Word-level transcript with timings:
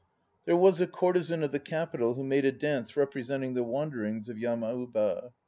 There 0.45 0.57
was 0.57 0.81
a 0.81 0.87
courtesan 0.87 1.43
of 1.43 1.51
the 1.51 1.59
Capital 1.59 2.15
who 2.15 2.23
made 2.23 2.43
a 2.43 2.51
dance 2.51 2.93
repre 2.93 3.23
senting 3.23 3.53
the 3.53 3.61
wanderings 3.63 4.29
of 4.29 4.35
Yamauba. 4.37 5.31